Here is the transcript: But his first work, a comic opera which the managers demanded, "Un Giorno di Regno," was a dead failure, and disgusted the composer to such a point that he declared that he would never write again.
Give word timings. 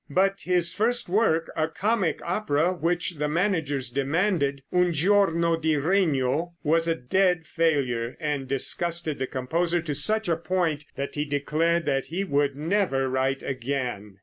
But 0.09 0.41
his 0.45 0.73
first 0.73 1.07
work, 1.09 1.51
a 1.55 1.67
comic 1.67 2.21
opera 2.23 2.73
which 2.73 3.17
the 3.19 3.27
managers 3.27 3.91
demanded, 3.91 4.63
"Un 4.73 4.93
Giorno 4.93 5.57
di 5.57 5.77
Regno," 5.77 6.55
was 6.63 6.87
a 6.87 6.95
dead 6.95 7.45
failure, 7.45 8.17
and 8.19 8.47
disgusted 8.47 9.19
the 9.19 9.27
composer 9.27 9.79
to 9.79 9.93
such 9.93 10.27
a 10.27 10.37
point 10.37 10.85
that 10.95 11.13
he 11.13 11.23
declared 11.23 11.85
that 11.85 12.07
he 12.07 12.23
would 12.23 12.55
never 12.55 13.07
write 13.09 13.43
again. 13.43 14.17